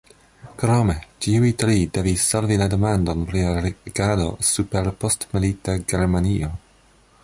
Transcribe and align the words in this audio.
Krome, 0.61 0.95
ĉiuj 1.25 1.51
tri 1.63 1.75
devis 1.97 2.25
solvi 2.31 2.57
la 2.63 2.69
demandon 2.75 3.23
pri 3.31 3.45
la 3.49 3.63
regado 3.67 4.29
super 4.53 4.93
postmilita 5.05 5.79
Germanio. 5.93 6.55